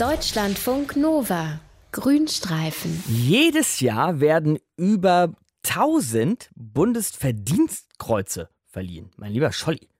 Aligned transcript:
Deutschlandfunk 0.00 0.96
Nova. 0.96 1.60
Grünstreifen. 1.92 3.04
Jedes 3.06 3.80
Jahr 3.80 4.18
werden 4.18 4.58
über 4.78 5.34
1000 5.68 6.48
Bundesverdienstkreuze 6.54 8.48
verliehen. 8.64 9.10
Mein 9.18 9.32
lieber 9.32 9.52
Scholli, 9.52 9.90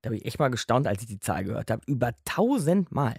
da 0.00 0.06
habe 0.08 0.16
ich 0.16 0.24
echt 0.24 0.38
mal 0.38 0.48
gestaunt, 0.48 0.86
als 0.86 1.02
ich 1.02 1.08
die 1.08 1.20
Zahl 1.20 1.44
gehört 1.44 1.70
habe. 1.70 1.82
Über 1.84 2.14
1000 2.30 2.92
Mal 2.92 3.16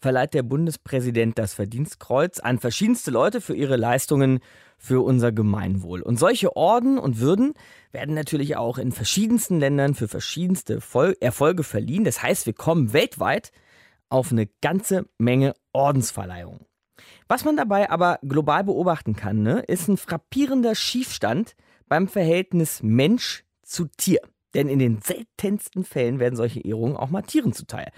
verleiht 0.00 0.34
der 0.34 0.42
Bundespräsident 0.42 1.38
das 1.38 1.54
Verdienstkreuz 1.54 2.40
an 2.40 2.58
verschiedenste 2.58 3.12
Leute 3.12 3.40
für 3.40 3.54
ihre 3.54 3.76
Leistungen 3.76 4.40
für 4.76 5.04
unser 5.04 5.30
Gemeinwohl. 5.30 6.02
Und 6.02 6.18
solche 6.18 6.56
Orden 6.56 6.98
und 6.98 7.20
Würden 7.20 7.54
werden 7.92 8.16
natürlich 8.16 8.56
auch 8.56 8.76
in 8.76 8.90
verschiedensten 8.90 9.60
Ländern 9.60 9.94
für 9.94 10.08
verschiedenste 10.08 10.80
Erfolge 11.20 11.62
verliehen. 11.62 12.02
Das 12.02 12.24
heißt, 12.24 12.46
wir 12.46 12.54
kommen 12.54 12.92
weltweit 12.92 13.52
auf 14.10 14.30
eine 14.30 14.46
ganze 14.60 15.06
Menge 15.18 15.54
Ordensverleihungen. 15.72 16.66
Was 17.28 17.44
man 17.44 17.56
dabei 17.56 17.90
aber 17.90 18.18
global 18.22 18.64
beobachten 18.64 19.16
kann, 19.16 19.42
ne, 19.42 19.60
ist 19.60 19.88
ein 19.88 19.96
frappierender 19.96 20.74
Schiefstand 20.74 21.54
beim 21.88 22.08
Verhältnis 22.08 22.82
Mensch 22.82 23.44
zu 23.62 23.86
Tier. 23.96 24.20
Denn 24.54 24.68
in 24.68 24.80
den 24.80 25.00
seltensten 25.00 25.84
Fällen 25.84 26.18
werden 26.18 26.34
solche 26.34 26.60
Ehrungen 26.60 26.96
auch 26.96 27.08
mal 27.08 27.22
Tieren 27.22 27.52
zuteil. 27.52 27.92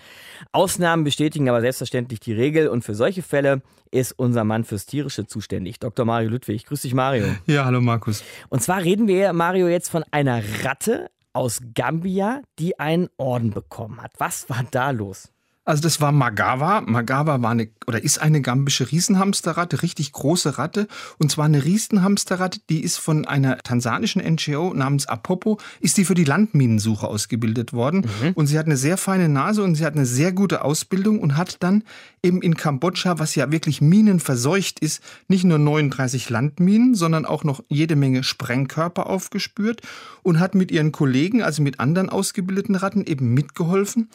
Ausnahmen 0.52 1.02
bestätigen 1.02 1.48
aber 1.48 1.62
selbstverständlich 1.62 2.20
die 2.20 2.34
Regel 2.34 2.68
und 2.68 2.84
für 2.84 2.94
solche 2.94 3.22
Fälle 3.22 3.62
ist 3.90 4.12
unser 4.12 4.44
Mann 4.44 4.64
fürs 4.64 4.84
Tierische 4.84 5.26
zuständig, 5.26 5.78
Dr. 5.78 6.04
Mario 6.04 6.28
Ludwig. 6.28 6.66
Grüß 6.66 6.82
dich, 6.82 6.92
Mario. 6.92 7.24
Ja, 7.46 7.64
hallo 7.64 7.80
Markus. 7.80 8.22
Und 8.50 8.62
zwar 8.62 8.82
reden 8.82 9.08
wir, 9.08 9.32
Mario, 9.32 9.68
jetzt 9.68 9.88
von 9.88 10.04
einer 10.10 10.42
Ratte 10.62 11.10
aus 11.32 11.60
Gambia, 11.74 12.42
die 12.58 12.78
einen 12.78 13.08
Orden 13.16 13.50
bekommen 13.50 14.02
hat. 14.02 14.12
Was 14.18 14.50
war 14.50 14.64
da 14.70 14.90
los? 14.90 15.32
Also 15.64 15.82
das 15.82 16.00
war 16.00 16.10
Magawa. 16.10 16.80
Magawa 16.80 17.40
war 17.40 17.50
eine 17.52 17.68
oder 17.86 18.02
ist 18.02 18.20
eine 18.20 18.40
gambische 18.40 18.90
Riesenhamsterratte, 18.90 19.82
richtig 19.82 20.10
große 20.10 20.58
Ratte. 20.58 20.88
Und 21.18 21.30
zwar 21.30 21.44
eine 21.44 21.64
Riesenhamsterratte, 21.64 22.60
die 22.68 22.82
ist 22.82 22.96
von 22.96 23.26
einer 23.26 23.58
tansanischen 23.58 24.22
NGO 24.22 24.74
namens 24.74 25.06
Apopo, 25.06 25.60
ist 25.80 25.98
die 25.98 26.04
für 26.04 26.14
die 26.14 26.24
Landminensuche 26.24 27.06
ausgebildet 27.06 27.72
worden. 27.72 28.06
Mhm. 28.22 28.32
Und 28.34 28.48
sie 28.48 28.58
hat 28.58 28.66
eine 28.66 28.76
sehr 28.76 28.96
feine 28.96 29.28
Nase 29.28 29.62
und 29.62 29.76
sie 29.76 29.84
hat 29.84 29.94
eine 29.94 30.06
sehr 30.06 30.32
gute 30.32 30.64
Ausbildung 30.64 31.20
und 31.20 31.36
hat 31.36 31.58
dann 31.60 31.84
eben 32.24 32.42
in 32.42 32.56
Kambodscha, 32.56 33.20
was 33.20 33.36
ja 33.36 33.52
wirklich 33.52 33.80
minenverseucht 33.80 34.80
ist, 34.80 35.00
nicht 35.28 35.44
nur 35.44 35.58
39 35.58 36.28
Landminen, 36.28 36.96
sondern 36.96 37.24
auch 37.24 37.44
noch 37.44 37.62
jede 37.68 37.94
Menge 37.94 38.24
Sprengkörper 38.24 39.06
aufgespürt 39.06 39.80
und 40.24 40.40
hat 40.40 40.56
mit 40.56 40.72
ihren 40.72 40.90
Kollegen, 40.90 41.40
also 41.42 41.62
mit 41.62 41.78
anderen 41.78 42.10
ausgebildeten 42.10 42.74
Ratten, 42.74 43.04
eben 43.04 43.32
mitgeholfen 43.32 44.08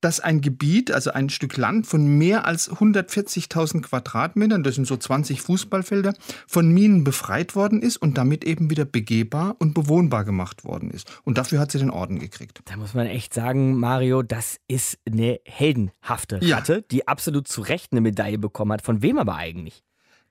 dass 0.00 0.20
ein 0.20 0.40
Gebiet, 0.40 0.92
also 0.92 1.10
ein 1.12 1.28
Stück 1.28 1.56
Land 1.56 1.86
von 1.86 2.06
mehr 2.18 2.46
als 2.46 2.70
140.000 2.70 3.82
Quadratmetern, 3.82 4.62
das 4.62 4.76
sind 4.76 4.86
so 4.86 4.96
20 4.96 5.40
Fußballfelder, 5.42 6.14
von 6.46 6.70
Minen 6.70 7.04
befreit 7.04 7.56
worden 7.56 7.82
ist 7.82 7.96
und 7.96 8.16
damit 8.16 8.44
eben 8.44 8.70
wieder 8.70 8.84
begehbar 8.84 9.56
und 9.58 9.74
bewohnbar 9.74 10.24
gemacht 10.24 10.64
worden 10.64 10.90
ist. 10.90 11.10
Und 11.24 11.38
dafür 11.38 11.58
hat 11.58 11.72
sie 11.72 11.78
den 11.78 11.90
Orden 11.90 12.18
gekriegt. 12.18 12.60
Da 12.64 12.76
muss 12.76 12.94
man 12.94 13.06
echt 13.06 13.34
sagen, 13.34 13.76
Mario, 13.76 14.22
das 14.22 14.58
ist 14.68 14.98
eine 15.06 15.40
heldenhafte 15.44 16.40
Ratte, 16.42 16.74
ja. 16.74 16.80
die 16.90 17.08
absolut 17.08 17.48
zu 17.48 17.60
Recht 17.62 17.92
eine 17.92 18.00
Medaille 18.00 18.38
bekommen 18.38 18.72
hat. 18.72 18.82
Von 18.82 19.02
wem 19.02 19.18
aber 19.18 19.34
eigentlich? 19.36 19.82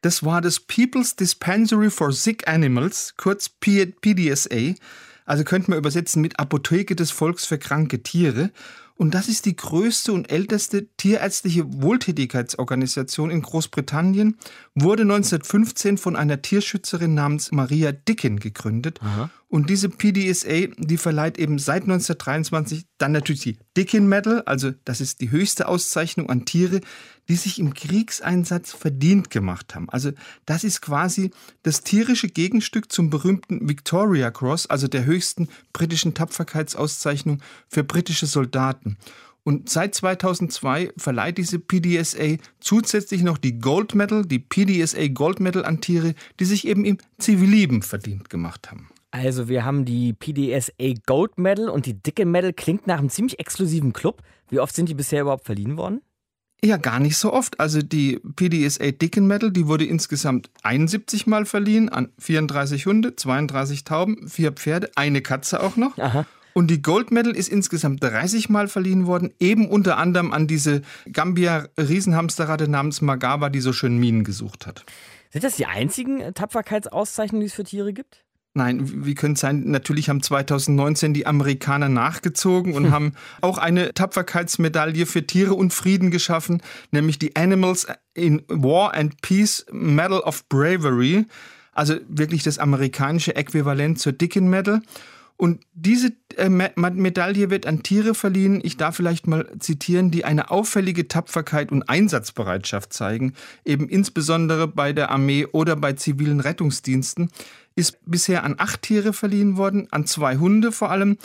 Das 0.01 0.23
war 0.23 0.41
das 0.41 0.59
People's 0.59 1.15
Dispensary 1.15 1.89
for 1.89 2.13
Sick 2.13 2.47
Animals, 2.47 3.15
kurz 3.17 3.49
PDSA. 3.49 4.75
Also 5.25 5.43
könnte 5.43 5.71
man 5.71 5.79
übersetzen 5.79 6.21
mit 6.21 6.39
Apotheke 6.39 6.95
des 6.95 7.11
Volks 7.11 7.45
für 7.45 7.57
kranke 7.57 8.01
Tiere. 8.01 8.51
Und 8.97 9.13
das 9.13 9.27
ist 9.27 9.45
die 9.45 9.55
größte 9.55 10.11
und 10.11 10.31
älteste 10.31 10.87
tierärztliche 10.97 11.65
Wohltätigkeitsorganisation 11.81 13.29
in 13.29 13.43
Großbritannien, 13.43 14.37
wurde 14.73 15.03
1915 15.03 15.97
von 15.97 16.15
einer 16.15 16.41
Tierschützerin 16.41 17.13
namens 17.13 17.51
Maria 17.51 17.91
Dicken 17.91 18.39
gegründet. 18.39 18.99
Aha. 19.03 19.29
Und 19.49 19.69
diese 19.69 19.87
PDSA, 19.87 20.67
die 20.77 20.97
verleiht 20.97 21.37
eben 21.37 21.57
seit 21.57 21.83
1923 21.83 22.85
dann 22.97 23.13
natürlich 23.13 23.41
die 23.41 23.57
Dickin 23.77 24.07
Medal, 24.07 24.41
also 24.41 24.71
das 24.83 24.99
ist 24.99 25.21
die 25.21 25.31
höchste 25.31 25.69
Auszeichnung 25.69 26.29
an 26.29 26.43
Tiere, 26.43 26.81
die 27.29 27.35
sich 27.35 27.57
im 27.59 27.73
Kriegseinsatz 27.73 28.73
verdient 28.73 29.29
gemacht 29.29 29.73
haben. 29.73 29.89
Also 29.89 30.11
das 30.45 30.65
ist 30.65 30.81
quasi 30.81 31.31
das 31.63 31.81
tierische 31.81 32.27
Gegenstück 32.27 32.91
zum 32.91 33.09
berühmten 33.09 33.69
Victoria 33.69 34.31
Cross, 34.31 34.67
also 34.67 34.89
der 34.89 35.05
höchsten 35.05 35.47
britischen 35.71 36.13
Tapferkeitsauszeichnung 36.13 37.41
für 37.69 37.85
britische 37.85 38.25
Soldaten. 38.25 38.97
Und 39.43 39.69
seit 39.69 39.95
2002 39.95 40.91
verleiht 40.97 41.37
diese 41.37 41.57
PDSA 41.57 42.35
zusätzlich 42.59 43.23
noch 43.23 43.37
die 43.37 43.59
Gold 43.59 43.95
Medal, 43.95 44.25
die 44.25 44.39
PDSA 44.39 45.07
Gold 45.07 45.39
Medal 45.39 45.63
an 45.63 45.79
Tiere, 45.79 46.15
die 46.41 46.45
sich 46.45 46.67
eben 46.67 46.83
im 46.83 46.97
Zivilleben 47.17 47.81
verdient 47.81 48.29
gemacht 48.29 48.69
haben. 48.69 48.89
Also 49.23 49.49
wir 49.49 49.65
haben 49.65 49.85
die 49.85 50.13
PDSA 50.13 50.93
Gold 51.05 51.37
Medal 51.37 51.69
und 51.69 51.85
die 51.85 52.01
Dicke 52.01 52.25
Medal 52.25 52.53
klingt 52.53 52.87
nach 52.87 52.99
einem 52.99 53.09
ziemlich 53.09 53.39
exklusiven 53.39 53.93
Club. 53.93 54.21
Wie 54.49 54.59
oft 54.59 54.75
sind 54.75 54.89
die 54.89 54.93
bisher 54.93 55.21
überhaupt 55.21 55.45
verliehen 55.45 55.77
worden? 55.77 56.01
Ja, 56.63 56.77
gar 56.77 56.99
nicht 56.99 57.17
so 57.17 57.33
oft. 57.33 57.59
Also 57.59 57.81
die 57.81 58.19
PDSA 58.35 58.91
Dicken 58.91 59.27
Medal, 59.27 59.51
die 59.51 59.67
wurde 59.67 59.85
insgesamt 59.85 60.49
71 60.63 61.27
Mal 61.27 61.45
verliehen 61.45 61.89
an 61.89 62.09
34 62.19 62.85
Hunde, 62.85 63.15
32 63.15 63.83
Tauben, 63.83 64.27
vier 64.27 64.51
Pferde, 64.51 64.89
eine 64.95 65.21
Katze 65.21 65.61
auch 65.61 65.75
noch. 65.75 65.97
Aha. 65.97 66.25
Und 66.53 66.71
die 66.71 66.81
Gold 66.81 67.11
Medal 67.11 67.35
ist 67.35 67.49
insgesamt 67.49 68.03
30 68.03 68.49
Mal 68.49 68.67
verliehen 68.67 69.05
worden, 69.05 69.31
eben 69.39 69.69
unter 69.69 69.97
anderem 69.97 70.33
an 70.33 70.47
diese 70.47 70.81
Gambia-Riesenhamsterratte 71.11 72.67
namens 72.67 73.01
Magawa, 73.01 73.49
die 73.49 73.59
so 73.59 73.73
schön 73.73 73.97
Minen 73.99 74.23
gesucht 74.23 74.65
hat. 74.65 74.83
Sind 75.29 75.43
das 75.43 75.57
die 75.57 75.67
einzigen 75.67 76.33
Tapferkeitsauszeichnungen, 76.33 77.41
die 77.41 77.47
es 77.47 77.53
für 77.53 77.63
Tiere 77.63 77.93
gibt? 77.93 78.23
Nein, 78.57 79.05
wie 79.05 79.13
könnte 79.13 79.35
es 79.35 79.41
sein? 79.41 79.63
Natürlich 79.65 80.09
haben 80.09 80.23
2019 80.23 81.13
die 81.13 81.27
Amerikaner 81.27 81.89
nachgezogen 81.89 82.73
und 82.73 82.85
hm. 82.85 82.91
haben 82.91 83.11
auch 83.41 83.59
eine 83.59 83.93
Tapferkeitsmedaille 83.93 85.05
für 85.05 85.25
Tiere 85.25 85.53
und 85.53 85.73
Frieden 85.73 86.09
geschaffen, 86.09 86.63
nämlich 86.91 87.19
die 87.19 87.35
Animals 87.35 87.85
in 88.15 88.41
War 88.47 88.95
and 88.95 89.21
Peace 89.21 89.63
Medal 89.71 90.21
of 90.21 90.49
Bravery. 90.49 91.25
Also 91.71 91.97
wirklich 92.09 92.41
das 92.41 92.57
amerikanische 92.57 93.35
Äquivalent 93.35 93.99
zur 93.99 94.13
Dickin 94.13 94.49
Medal. 94.49 94.81
Und 95.39 95.63
diese 95.75 96.13
äh, 96.35 96.49
Medaille 96.49 97.51
wird 97.51 97.67
an 97.67 97.83
Tiere 97.83 98.15
verliehen, 98.15 98.59
ich 98.63 98.75
darf 98.75 98.95
vielleicht 98.95 99.27
mal 99.27 99.47
zitieren, 99.59 100.09
die 100.09 100.25
eine 100.25 100.49
auffällige 100.49 101.07
Tapferkeit 101.07 101.71
und 101.71 101.87
Einsatzbereitschaft 101.87 102.91
zeigen, 102.91 103.33
eben 103.63 103.87
insbesondere 103.87 104.67
bei 104.67 104.93
der 104.93 105.11
Armee 105.11 105.45
oder 105.45 105.75
bei 105.75 105.93
zivilen 105.93 106.39
Rettungsdiensten 106.39 107.29
ist 107.77 107.99
bisher 108.05 108.43
an 108.43 108.55
acht 108.57 108.81
Tiere 108.81 109.13
verliehen 109.13 109.55
worden, 109.55 109.87
an 109.91 110.05
zwei 110.05 110.37
Hunde 110.37 110.71
vor 110.71 110.89
allem, 110.89 111.17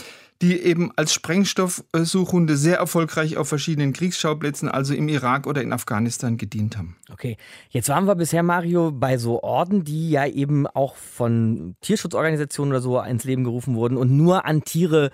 die 0.42 0.60
eben 0.60 0.90
als 0.96 1.14
Sprengstoffsuchhunde 1.14 2.56
sehr 2.56 2.76
erfolgreich 2.76 3.36
auf 3.36 3.48
verschiedenen 3.48 3.92
Kriegsschauplätzen, 3.92 4.68
also 4.68 4.92
im 4.92 5.08
Irak 5.08 5.46
oder 5.46 5.62
in 5.62 5.72
Afghanistan, 5.72 6.36
gedient 6.36 6.76
haben. 6.76 6.96
Okay, 7.12 7.36
jetzt 7.70 7.88
waren 7.88 8.06
wir 8.06 8.16
bisher, 8.16 8.42
Mario, 8.42 8.90
bei 8.90 9.18
so 9.18 9.42
Orden, 9.42 9.84
die 9.84 10.10
ja 10.10 10.26
eben 10.26 10.66
auch 10.66 10.96
von 10.96 11.76
Tierschutzorganisationen 11.80 12.72
oder 12.72 12.82
so 12.82 13.00
ins 13.00 13.24
Leben 13.24 13.44
gerufen 13.44 13.76
wurden 13.76 13.96
und 13.96 14.10
nur 14.10 14.44
an 14.44 14.62
Tiere 14.62 15.10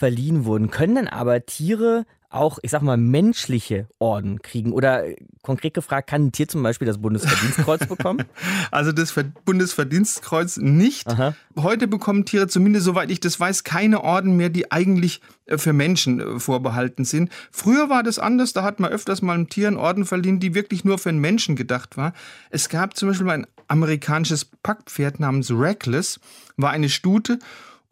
verliehen 0.00 0.46
wurden. 0.46 0.70
Können 0.70 0.96
denn 0.96 1.08
aber 1.08 1.44
Tiere 1.46 2.06
auch, 2.30 2.58
ich 2.62 2.70
sag 2.70 2.80
mal, 2.80 2.96
menschliche 2.96 3.88
Orden 3.98 4.40
kriegen? 4.40 4.72
Oder 4.72 5.06
äh, 5.06 5.16
konkret 5.42 5.74
gefragt, 5.74 6.08
kann 6.08 6.26
ein 6.26 6.32
Tier 6.32 6.48
zum 6.48 6.62
Beispiel 6.62 6.86
das 6.86 6.98
Bundesverdienstkreuz 6.98 7.86
bekommen? 7.86 8.24
Also 8.70 8.92
das 8.92 9.14
Bundesverdienstkreuz 9.44 10.56
nicht. 10.56 11.08
Aha. 11.08 11.34
Heute 11.56 11.88
bekommen 11.88 12.24
Tiere, 12.24 12.46
zumindest 12.46 12.84
soweit 12.84 13.10
ich 13.10 13.20
das 13.20 13.38
weiß, 13.38 13.64
keine 13.64 14.02
Orden 14.04 14.36
mehr, 14.36 14.48
die 14.48 14.70
eigentlich 14.70 15.20
äh, 15.46 15.58
für 15.58 15.72
Menschen 15.72 16.20
äh, 16.20 16.40
vorbehalten 16.40 17.04
sind. 17.04 17.30
Früher 17.50 17.90
war 17.90 18.02
das 18.02 18.18
anders, 18.18 18.52
da 18.52 18.62
hat 18.62 18.80
man 18.80 18.90
öfters 18.90 19.22
mal 19.22 19.34
einem 19.34 19.48
Tier 19.48 19.66
einen 19.66 19.76
Orden 19.76 20.06
verliehen, 20.06 20.40
die 20.40 20.54
wirklich 20.54 20.84
nur 20.84 20.98
für 20.98 21.10
einen 21.10 21.18
Menschen 21.18 21.56
gedacht 21.56 21.96
war. 21.96 22.14
Es 22.50 22.68
gab 22.68 22.96
zum 22.96 23.08
Beispiel 23.08 23.28
ein 23.28 23.46
amerikanisches 23.66 24.44
Packpferd 24.44 25.20
namens 25.20 25.50
Reckless, 25.50 26.20
war 26.56 26.70
eine 26.70 26.88
Stute 26.88 27.38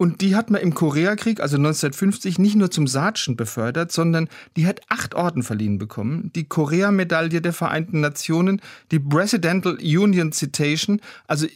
und 0.01 0.21
die 0.21 0.33
hat 0.33 0.49
man 0.49 0.61
im 0.61 0.73
Koreakrieg, 0.73 1.41
also 1.41 1.57
1950, 1.57 2.39
nicht 2.39 2.55
nur 2.55 2.71
zum 2.71 2.87
Sergeant 2.87 3.35
befördert, 3.35 3.91
sondern 3.91 4.29
die 4.55 4.65
hat 4.65 4.79
acht 4.87 5.13
Orden 5.13 5.43
verliehen 5.43 5.77
bekommen. 5.77 6.31
Die 6.33 6.47
Korea-Medaille 6.47 7.41
der 7.41 7.51
Vereinten 7.51 7.99
Nationen, 7.99 8.61
die 8.91 8.99
Presidential 8.99 9.75
Union 9.75 10.31
Citation, 10.31 11.01
also 11.27 11.47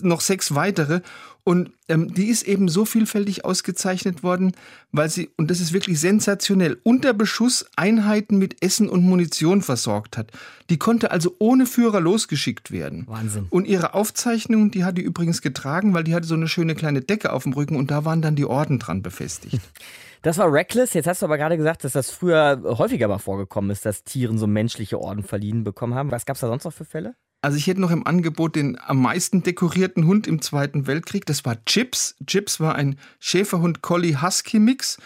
noch 0.00 0.20
sechs 0.20 0.54
weitere. 0.54 1.00
Und 1.44 1.70
ähm, 1.88 2.12
die 2.12 2.26
ist 2.26 2.42
eben 2.42 2.68
so 2.68 2.84
vielfältig 2.84 3.46
ausgezeichnet 3.46 4.22
worden, 4.22 4.52
weil 4.92 5.08
sie, 5.08 5.30
und 5.38 5.50
das 5.50 5.60
ist 5.60 5.72
wirklich 5.72 5.98
sensationell, 5.98 6.78
unter 6.82 7.14
Beschuss 7.14 7.64
Einheiten 7.74 8.36
mit 8.36 8.62
Essen 8.62 8.90
und 8.90 9.02
Munition 9.02 9.62
versorgt 9.62 10.18
hat. 10.18 10.30
Die 10.68 10.76
konnte 10.76 11.10
also 11.10 11.36
ohne 11.38 11.64
Führer 11.64 12.00
losgeschickt 12.00 12.70
werden. 12.70 13.04
Wahnsinn. 13.06 13.46
Und 13.48 13.66
ihre 13.66 13.94
Aufzeichnung, 13.94 14.70
die 14.70 14.84
hat 14.84 14.98
die 14.98 15.02
übrigens 15.02 15.40
getragen, 15.40 15.94
weil 15.94 16.04
die 16.04 16.14
hatte 16.14 16.26
so 16.26 16.34
eine 16.34 16.48
schöne 16.48 16.74
kleine 16.74 17.00
Decke 17.00 17.32
auf 17.32 17.44
dem 17.44 17.54
Rücken 17.54 17.76
und 17.76 17.90
da 17.90 18.04
waren 18.04 18.20
dann 18.20 18.36
die 18.36 18.44
Orden 18.44 18.78
dran 18.78 19.02
befestigt. 19.02 19.60
Das 20.22 20.36
war 20.36 20.52
Reckless. 20.52 20.94
Jetzt 20.94 21.06
hast 21.06 21.22
du 21.22 21.26
aber 21.26 21.38
gerade 21.38 21.56
gesagt, 21.56 21.84
dass 21.84 21.92
das 21.92 22.10
früher 22.10 22.60
häufiger 22.64 23.06
mal 23.06 23.18
vorgekommen 23.18 23.70
ist, 23.70 23.86
dass 23.86 24.02
Tieren 24.02 24.36
so 24.36 24.48
menschliche 24.48 25.00
Orden 25.00 25.22
verliehen 25.22 25.62
bekommen 25.62 25.94
haben. 25.94 26.10
Was 26.10 26.26
gab 26.26 26.34
es 26.34 26.40
da 26.40 26.48
sonst 26.48 26.64
noch 26.64 26.72
für 26.72 26.84
Fälle? 26.84 27.14
Also 27.48 27.56
ich 27.56 27.66
hätte 27.66 27.80
noch 27.80 27.90
im 27.90 28.06
Angebot 28.06 28.56
den 28.56 28.78
am 28.78 29.00
meisten 29.00 29.42
dekorierten 29.42 30.04
Hund 30.04 30.26
im 30.26 30.42
Zweiten 30.42 30.86
Weltkrieg. 30.86 31.24
Das 31.24 31.46
war 31.46 31.64
Chips. 31.64 32.14
Chips 32.26 32.60
war 32.60 32.74
ein 32.74 32.98
Schäferhund-Collie-Husky-Mix. 33.20 34.98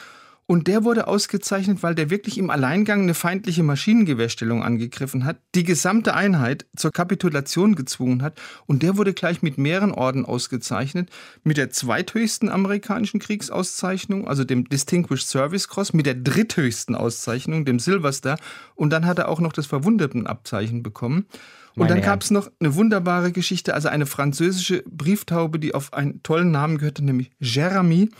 Und 0.46 0.66
der 0.66 0.82
wurde 0.82 1.06
ausgezeichnet, 1.06 1.84
weil 1.84 1.94
der 1.94 2.10
wirklich 2.10 2.38
im 2.38 2.50
Alleingang 2.50 3.02
eine 3.02 3.14
feindliche 3.14 3.62
Maschinengewehrstellung 3.62 4.64
angegriffen 4.64 5.24
hat, 5.24 5.36
die 5.54 5.62
gesamte 5.62 6.14
Einheit 6.14 6.66
zur 6.74 6.90
Kapitulation 6.90 7.76
gezwungen 7.76 8.22
hat. 8.22 8.40
Und 8.66 8.82
der 8.82 8.96
wurde 8.96 9.14
gleich 9.14 9.42
mit 9.42 9.56
mehreren 9.56 9.92
Orden 9.92 10.26
ausgezeichnet. 10.26 11.10
Mit 11.44 11.58
der 11.58 11.70
zweithöchsten 11.70 12.48
amerikanischen 12.48 13.20
Kriegsauszeichnung, 13.20 14.26
also 14.26 14.42
dem 14.42 14.68
Distinguished 14.68 15.28
Service 15.28 15.68
Cross, 15.68 15.92
mit 15.92 16.06
der 16.06 16.16
dritthöchsten 16.16 16.96
Auszeichnung, 16.96 17.64
dem 17.64 17.78
Silver 17.78 18.12
Star. 18.12 18.36
Und 18.74 18.90
dann 18.90 19.06
hat 19.06 19.20
er 19.20 19.28
auch 19.28 19.38
noch 19.38 19.52
das 19.52 19.66
Verwundetenabzeichen 19.66 20.82
bekommen. 20.82 21.26
Und 21.76 21.90
dann 21.90 22.02
gab 22.02 22.22
es 22.22 22.30
noch 22.30 22.50
eine 22.60 22.74
wunderbare 22.74 23.32
Geschichte, 23.32 23.74
also 23.74 23.88
eine 23.88 24.06
französische 24.06 24.82
Brieftaube, 24.86 25.58
die 25.58 25.74
auf 25.74 25.92
einen 25.92 26.22
tollen 26.22 26.50
Namen 26.50 26.78
gehörte, 26.78 27.04
nämlich 27.04 27.30
Jeremy. 27.38 28.10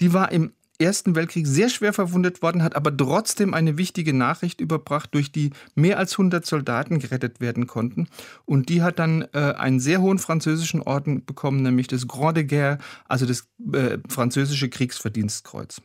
Die 0.00 0.12
war 0.12 0.32
im 0.32 0.52
Ersten 0.78 1.14
Weltkrieg 1.14 1.46
sehr 1.46 1.68
schwer 1.68 1.92
verwundet 1.92 2.42
worden, 2.42 2.64
hat 2.64 2.74
aber 2.74 2.96
trotzdem 2.96 3.54
eine 3.54 3.78
wichtige 3.78 4.12
Nachricht 4.12 4.60
überbracht, 4.60 5.14
durch 5.14 5.30
die 5.30 5.50
mehr 5.76 5.98
als 5.98 6.14
100 6.14 6.44
Soldaten 6.44 6.98
gerettet 6.98 7.40
werden 7.40 7.68
konnten. 7.68 8.08
Und 8.44 8.68
die 8.68 8.82
hat 8.82 8.98
dann 8.98 9.22
äh, 9.32 9.54
einen 9.56 9.78
sehr 9.78 10.00
hohen 10.00 10.18
französischen 10.18 10.82
Orden 10.82 11.24
bekommen, 11.24 11.62
nämlich 11.62 11.86
das 11.86 12.08
Grand 12.08 12.36
de 12.36 12.44
Guerre, 12.44 12.78
also 13.06 13.24
das 13.24 13.46
äh, 13.72 13.98
französische 14.08 14.68
Kriegsverdienstkreuz. 14.68 15.80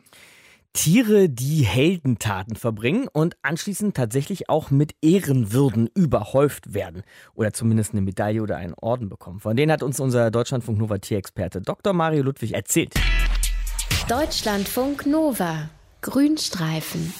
Tiere, 0.72 1.28
die 1.28 1.64
Heldentaten 1.64 2.54
verbringen 2.54 3.08
und 3.12 3.36
anschließend 3.42 3.96
tatsächlich 3.96 4.48
auch 4.48 4.70
mit 4.70 4.94
Ehrenwürden 5.02 5.88
überhäuft 5.94 6.74
werden 6.74 7.02
oder 7.34 7.52
zumindest 7.52 7.92
eine 7.92 8.02
Medaille 8.02 8.40
oder 8.40 8.56
einen 8.56 8.74
Orden 8.74 9.08
bekommen. 9.08 9.40
Von 9.40 9.56
denen 9.56 9.72
hat 9.72 9.82
uns 9.82 9.98
unser 9.98 10.30
Deutschlandfunk 10.30 10.78
Nova 10.78 10.98
Tierexperte 10.98 11.60
Dr. 11.60 11.92
Mario 11.92 12.22
Ludwig 12.22 12.54
erzählt. 12.54 12.94
Deutschlandfunk 14.08 15.06
Nova 15.06 15.70
Grünstreifen 16.02 17.12